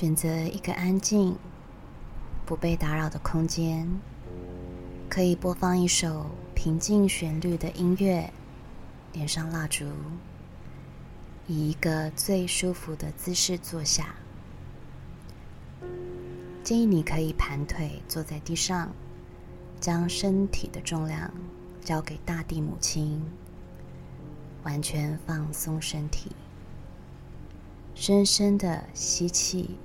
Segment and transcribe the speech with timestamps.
[0.00, 1.36] 选择一个安静、
[2.46, 3.86] 不被打扰的空间，
[5.10, 8.32] 可以播放一首平静旋律的音乐，
[9.12, 9.84] 点上蜡烛，
[11.46, 14.14] 以一个最舒服的姿势坐下。
[16.64, 18.90] 建议你可以盘腿坐在地上，
[19.80, 21.30] 将身体的重量
[21.84, 23.22] 交给大地母亲，
[24.62, 26.32] 完全放松身体，
[27.94, 29.76] 深深的吸气、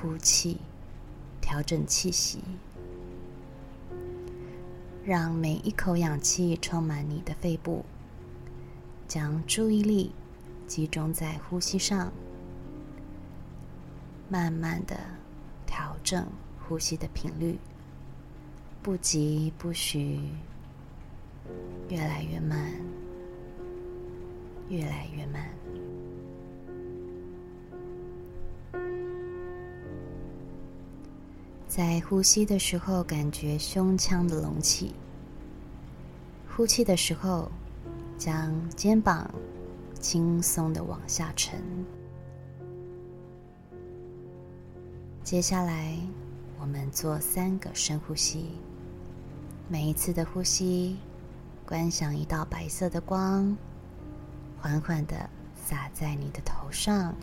[0.00, 0.58] 呼气，
[1.40, 2.38] 调整气息，
[5.04, 7.84] 让每一口氧气充满你的肺部，
[9.06, 10.12] 将注意力
[10.66, 12.12] 集中在呼吸上，
[14.28, 14.98] 慢慢的。
[15.70, 16.26] 调整
[16.66, 17.56] 呼吸的频率，
[18.82, 20.18] 不急不徐，
[21.88, 22.72] 越来越慢，
[24.70, 25.48] 越来越慢。
[31.78, 34.92] 在呼吸的时候，感觉胸腔的隆起；
[36.50, 37.48] 呼气的时候，
[38.18, 39.32] 将肩膀
[40.00, 41.62] 轻松的往下沉。
[45.22, 45.96] 接下来，
[46.60, 48.58] 我们做三个深呼吸。
[49.68, 50.96] 每一次的呼吸，
[51.64, 53.56] 观想一道白色的光，
[54.60, 57.14] 缓缓的洒在你的头上、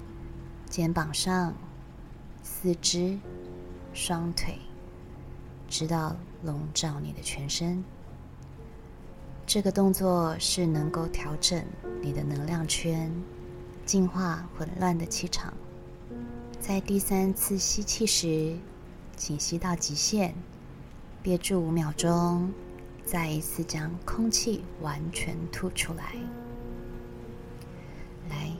[0.69, 1.53] 肩膀上、
[2.41, 3.19] 四肢、
[3.95, 4.59] 双腿，
[5.69, 7.81] 直到笼罩你的全身。
[9.47, 11.63] 这个动作是能够调整
[12.01, 13.09] 你的能量圈，
[13.85, 15.53] 净化混乱的气场。
[16.59, 18.57] 在第三次吸气时，
[19.15, 20.35] 请吸到极限，
[21.23, 22.51] 憋住五秒钟，
[23.05, 26.15] 再一次将空气完全吐出来。
[28.29, 28.51] 来，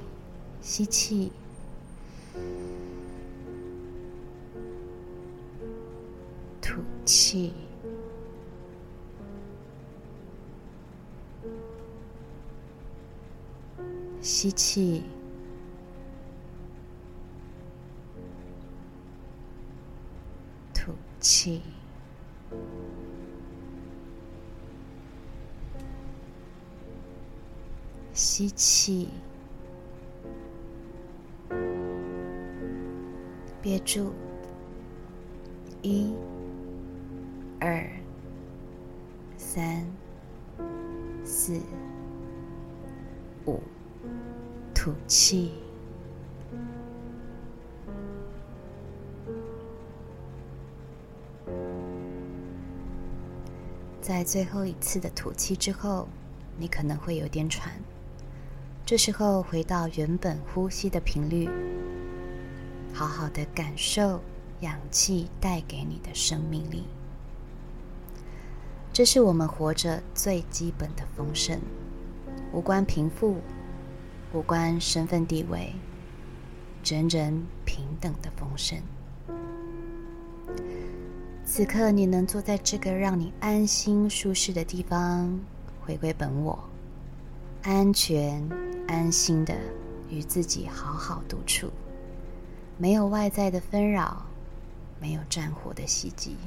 [0.62, 1.34] 吸气，
[7.06, 7.54] 气，
[14.22, 15.04] 吸气。
[20.74, 21.62] 吐气，
[28.14, 29.10] 吸气，
[33.64, 34.12] 憋住，
[35.82, 36.14] 一、
[37.68, 37.84] 二、
[39.38, 39.84] 三、
[41.24, 41.60] 四、
[43.48, 43.60] 五，
[44.72, 45.52] 吐气。
[54.00, 56.08] 在最后一次的吐气之后，
[56.60, 57.74] 你可能会有点喘。
[58.86, 61.50] 这时候回到原本呼吸的频率，
[62.94, 64.22] 好好的感受
[64.60, 66.84] 氧气带给你的生命力。
[68.96, 71.60] 这是我们活着最基本的丰盛，
[72.54, 73.36] 无关贫富，
[74.32, 75.74] 无关身份地位，
[76.86, 78.80] 人人平等的丰盛。
[81.44, 85.38] 此刻，你能坐在这个让你安心舒适的地方，
[85.82, 86.58] 回归本我，
[87.64, 88.42] 安全
[88.88, 89.54] 安心的
[90.10, 91.70] 与自己好好独处，
[92.78, 94.26] 没有外在的纷扰，
[95.02, 96.38] 没有战火的袭击，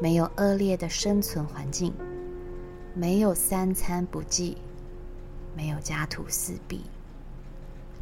[0.00, 1.92] 没有恶劣的生存环境，
[2.94, 4.58] 没有三餐不济，
[5.56, 6.82] 没有家徒四壁，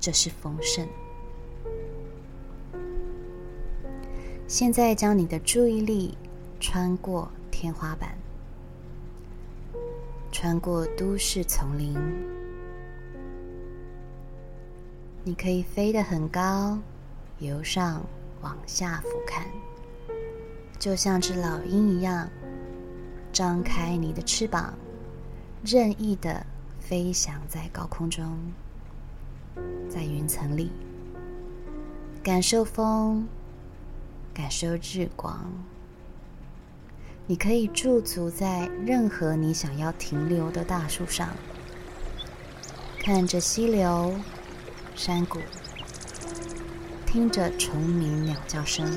[0.01, 0.87] 这是丰盛。
[4.49, 6.17] 现在将你的注意力
[6.61, 8.17] 穿过天花板，
[10.31, 11.97] 穿过都市丛林，
[15.25, 16.79] 你可以飞得很高，
[17.39, 18.05] 由上
[18.43, 19.45] 往下俯瞰，
[20.83, 22.29] 就像只老鹰一样，
[23.33, 24.75] 张开你的翅膀，
[25.65, 26.45] 任意的
[26.81, 28.37] 飞翔在高空中，
[29.89, 30.73] 在云层里，
[32.21, 33.25] 感受风。
[34.35, 35.39] 感受日光，
[37.29, 41.29] 你可以驻足在任何你想要停留的大树上，
[42.99, 44.13] 看着溪流、
[44.97, 45.39] 山谷，
[47.07, 48.91] 听着虫鸣鸟叫声。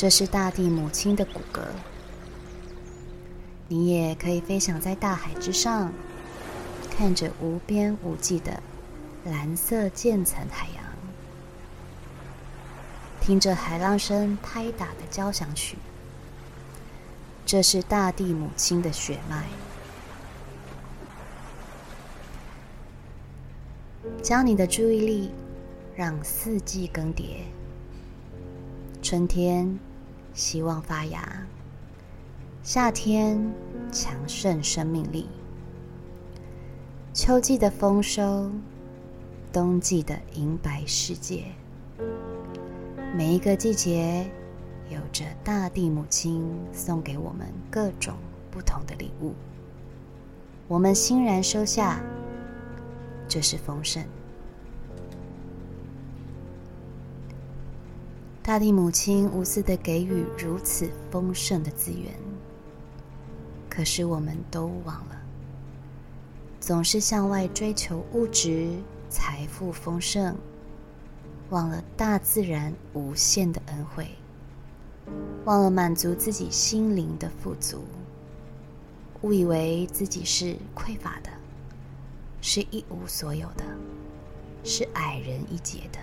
[0.00, 1.60] 这是大地母亲的骨骼。
[3.68, 5.92] 你也可以飞翔在大海之上，
[6.90, 8.62] 看着无边无际的
[9.26, 10.82] 蓝色渐层海洋。
[13.20, 15.76] 听着海浪声拍打的交响曲，
[17.44, 19.44] 这是大地母亲的血脉。
[24.22, 25.30] 将你的注意力
[25.94, 27.42] 让四季更迭。
[29.02, 29.78] 春天
[30.40, 31.46] 希望发芽，
[32.62, 33.38] 夏天
[33.92, 35.28] 强盛生命力，
[37.12, 38.50] 秋季的丰收，
[39.52, 41.44] 冬季的银白世界。
[43.14, 44.30] 每一个季节，
[44.88, 46.42] 有着大地母亲
[46.72, 48.14] 送给我们各种
[48.50, 49.34] 不同的礼物，
[50.66, 52.00] 我们欣然收下，
[53.28, 54.02] 这是丰盛。
[58.42, 62.12] 大地母亲无私的给予如此丰盛的资源，
[63.68, 65.20] 可是我们都忘了，
[66.58, 68.70] 总是向外追求物质、
[69.10, 70.34] 财富丰盛，
[71.50, 74.08] 忘了大自然无限的恩惠，
[75.44, 77.84] 忘了满足自己心灵的富足，
[79.20, 81.30] 误以为自己是匮乏的，
[82.40, 83.64] 是一无所有的，
[84.64, 85.98] 是矮人一截的。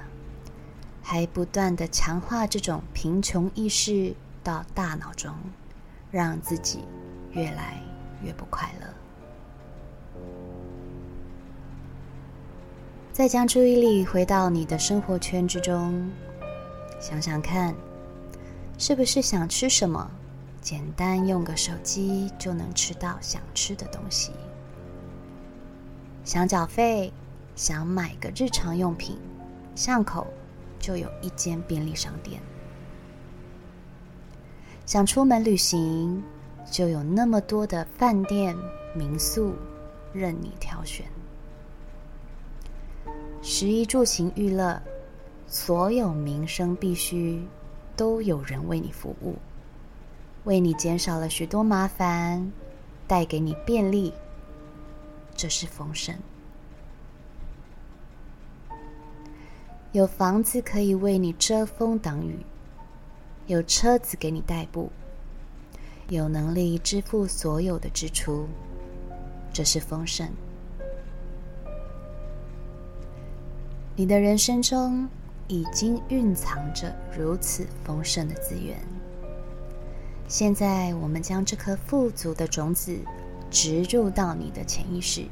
[1.09, 4.13] 还不断的强化这种贫穷意识
[4.43, 5.33] 到大脑中，
[6.11, 6.79] 让自己
[7.31, 7.81] 越来
[8.21, 8.87] 越不快乐。
[13.13, 16.11] 再将注意力回到你的生活圈之中，
[16.99, 17.73] 想想看，
[18.77, 20.11] 是不是想吃什么，
[20.59, 24.33] 简单用个手机就能吃到想吃的东西？
[26.25, 27.13] 想缴费，
[27.55, 29.17] 想买个日常用品，
[29.73, 30.27] 巷口。
[30.79, 32.41] 就有一间便利商店，
[34.85, 36.23] 想出门旅行，
[36.71, 38.55] 就有那么多的饭店、
[38.95, 39.53] 民宿
[40.13, 41.05] 任你挑选。
[43.41, 44.81] 食衣住行娱乐，
[45.47, 47.41] 所有民生必须，
[47.95, 49.35] 都有人为你服务，
[50.43, 52.51] 为你减少了许多麻烦，
[53.07, 54.13] 带给你便利，
[55.35, 56.15] 这是丰盛。
[59.97, 62.37] 有房子可以为你遮风挡雨，
[63.47, 64.91] 有车子给你代步，
[66.09, 68.45] 有能力支付所有的支出，
[69.51, 70.29] 这是丰盛。
[73.95, 75.09] 你的人生中
[75.47, 78.77] 已经蕴藏着如此丰盛的资源，
[80.27, 82.95] 现在我们将这颗富足的种子
[83.49, 85.25] 植入到你的潜意识，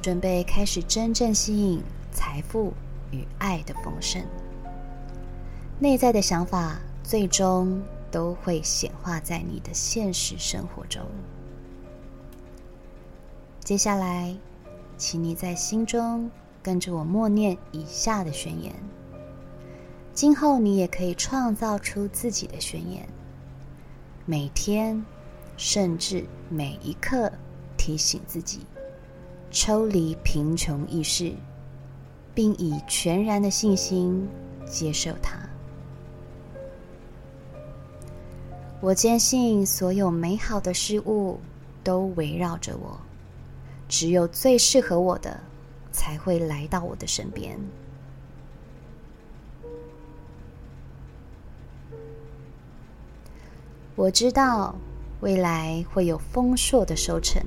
[0.00, 2.72] 准备开始真正吸引财富。
[3.10, 4.24] 与爱的丰盛，
[5.78, 11.02] 内在的想法最终都会显化在你的现实生活中。
[13.60, 14.36] 接下来，
[14.96, 16.30] 请你在心中
[16.62, 18.72] 跟着我默念以下的宣言。
[20.12, 23.08] 今后你也可以创造出自己的宣言，
[24.26, 25.04] 每天
[25.56, 27.32] 甚至每一刻
[27.76, 28.60] 提醒自己，
[29.50, 31.32] 抽离贫穷意识。
[32.34, 34.28] 并以全然的信心
[34.66, 35.38] 接受它。
[38.80, 41.40] 我坚信所有美好的事物
[41.82, 42.98] 都围绕着我，
[43.88, 45.40] 只有最适合我的
[45.90, 47.58] 才会来到我的身边。
[53.96, 54.74] 我知道
[55.20, 57.40] 未来会有丰硕的收成，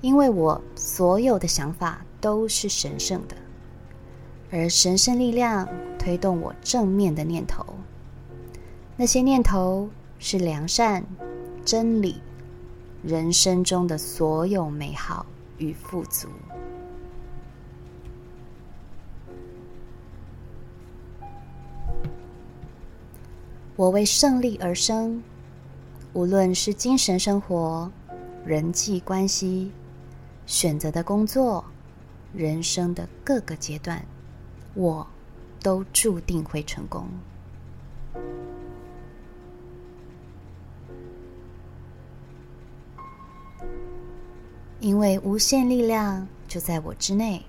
[0.00, 2.02] 因为我所有的想法。
[2.22, 3.36] 都是神圣的，
[4.52, 7.66] 而神圣力量推动我正面的念头。
[8.96, 11.04] 那些念头是良善、
[11.64, 12.22] 真理，
[13.02, 15.26] 人生中的所有美好
[15.58, 16.28] 与富足。
[23.74, 25.20] 我为胜利而生，
[26.12, 27.90] 无论是精神生活、
[28.44, 29.72] 人际关系、
[30.46, 31.64] 选择的工作。
[32.34, 34.04] 人生的各个阶段，
[34.74, 35.06] 我
[35.62, 37.06] 都注定会成功，
[44.80, 47.44] 因为无限力量就在我之内。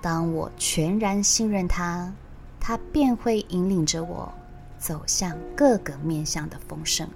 [0.00, 2.12] 当我全然信任他，
[2.60, 4.32] 他便会引领着我
[4.78, 7.08] 走向各个面向的丰盛。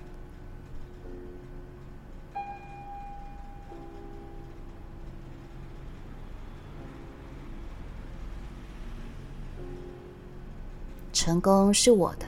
[11.24, 12.26] 成功是我的，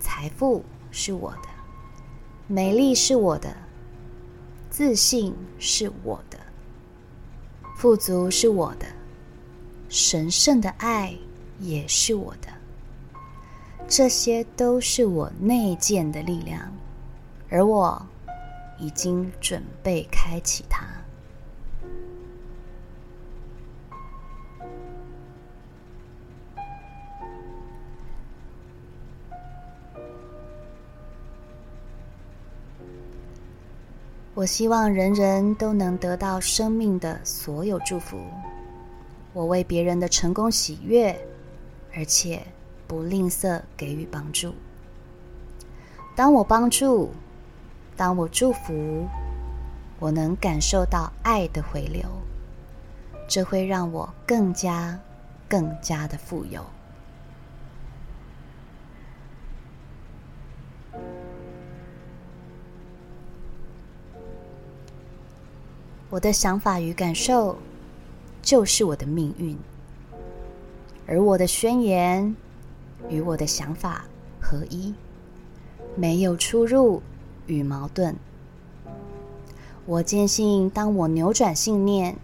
[0.00, 1.48] 财富是我的，
[2.48, 3.54] 美丽是我的，
[4.68, 6.36] 自信是我的，
[7.76, 8.86] 富足是我的，
[9.88, 11.14] 神圣的爱
[11.60, 12.48] 也是我的。
[13.86, 16.60] 这些都是我内建的力量，
[17.48, 18.04] 而我
[18.80, 20.84] 已经准备开启它。
[34.40, 38.16] 我希望人人都能得到生命的所有祝福。
[39.34, 41.14] 我为别人的成功喜悦，
[41.94, 42.42] 而且
[42.86, 44.54] 不吝啬给予帮助。
[46.16, 47.10] 当我帮助，
[47.98, 49.06] 当我祝福，
[49.98, 52.02] 我能感受到爱的回流，
[53.28, 54.98] 这会让我更加、
[55.46, 56.64] 更加的富有。
[66.10, 67.56] 我的想法与感受
[68.42, 69.56] 就是我的命运，
[71.06, 72.34] 而我的宣言
[73.08, 74.04] 与我的想法
[74.40, 74.92] 合一，
[75.94, 77.00] 没有出入
[77.46, 78.16] 与矛盾。
[79.86, 82.16] 我坚信，当我扭转信念，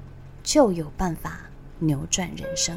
[0.42, 1.42] 就有办法
[1.78, 2.76] 扭转人生。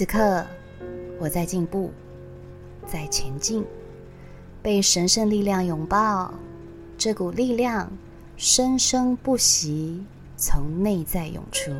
[0.00, 0.46] 此刻，
[1.18, 1.90] 我在进步，
[2.86, 3.62] 在前进，
[4.62, 6.32] 被神圣力量拥抱。
[6.96, 7.92] 这股力量
[8.38, 10.02] 生生不息，
[10.38, 11.70] 从内在涌出。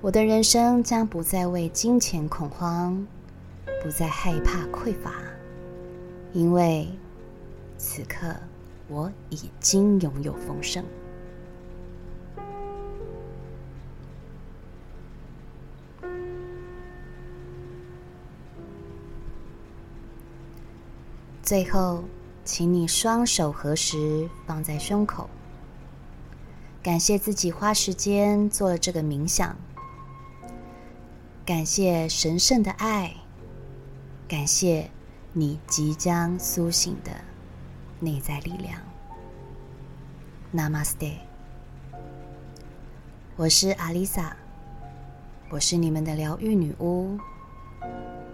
[0.00, 3.04] 我的人生将不再为金钱恐慌，
[3.82, 5.14] 不再害怕匮乏，
[6.32, 6.88] 因为
[7.76, 8.36] 此刻
[8.86, 10.84] 我已经拥有丰盛。
[21.42, 22.04] 最后，
[22.44, 25.28] 请你双手合十放在胸口，
[26.80, 29.56] 感谢自己花时间做了这个冥想，
[31.44, 33.12] 感谢神圣的爱，
[34.28, 34.88] 感谢
[35.32, 37.10] 你即将苏醒的
[37.98, 38.80] 内在力量。
[40.54, 41.14] Namaste，
[43.34, 44.36] 我是阿丽萨，
[45.50, 47.18] 我是你们的疗愈女巫。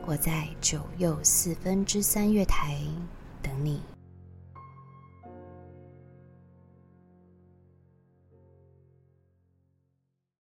[0.09, 2.79] 我在九又四分之三月台
[3.43, 3.98] 等你。